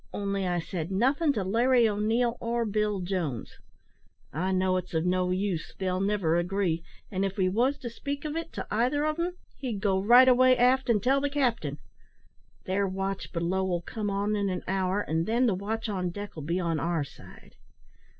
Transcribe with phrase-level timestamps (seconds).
[0.11, 3.59] Only I said nothing to Larry O'Neil or Bill Jones.
[4.33, 5.75] I know it's of no use.
[5.77, 6.81] They'll never agree;
[7.11, 10.27] and if we wos to speak of it to either on 'em, he'd go right
[10.27, 11.77] away aft an' tell the captain.
[12.65, 16.41] Their watch below 'll come on in an hour, an' then the watch on deck'll
[16.41, 17.55] be on our side.